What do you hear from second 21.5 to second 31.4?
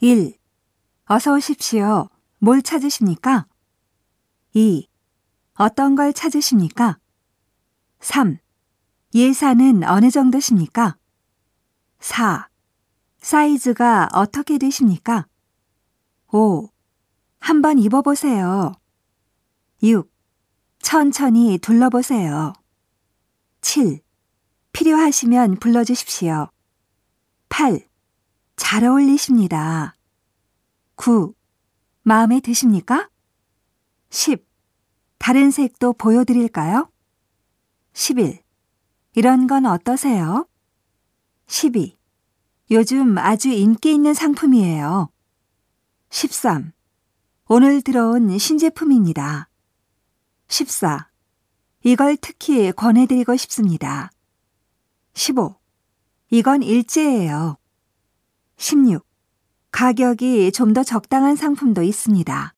둘러보세요. 7. 필요하시면 불러주십시오. 8. 잘 어울리십니다. 9.